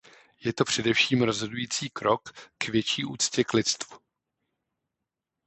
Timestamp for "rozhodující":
1.21-1.89